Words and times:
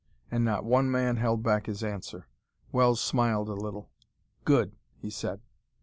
And 0.31 0.43
not 0.43 0.65
one 0.65 0.89
man 0.89 1.17
held 1.17 1.43
back 1.43 1.67
his 1.67 1.83
answer. 1.83 2.27
Wells 2.71 2.99
smiled 2.99 3.49
a 3.49 3.53
little. 3.53 3.91
"Good!" 4.45 4.75
he 4.97 5.11
said. 5.11 5.41